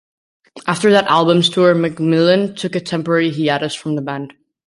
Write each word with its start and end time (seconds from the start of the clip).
After 0.65 0.89
that 0.89 1.05
album's 1.05 1.47
tour, 1.47 1.75
McMillan 1.75 2.55
took 2.57 2.73
a 2.75 2.79
temporary 2.79 3.29
hiatus 3.31 3.75
from 3.75 3.95
the 3.95 4.01
band. 4.01 4.33